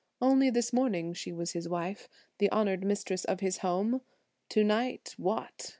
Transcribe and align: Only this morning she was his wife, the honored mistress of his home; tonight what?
Only 0.19 0.49
this 0.49 0.73
morning 0.73 1.13
she 1.13 1.31
was 1.31 1.51
his 1.51 1.69
wife, 1.69 2.09
the 2.39 2.49
honored 2.49 2.83
mistress 2.83 3.23
of 3.23 3.39
his 3.39 3.59
home; 3.59 4.01
tonight 4.49 5.13
what? 5.17 5.69